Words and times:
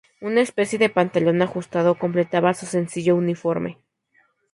Una 0.19 0.41
especie 0.41 0.79
de 0.79 0.89
pantalón 0.89 1.43
ajustado 1.43 1.93
completaba 1.93 2.55
su 2.55 2.65
sencillo 2.65 3.15
uniforme. 3.15 3.77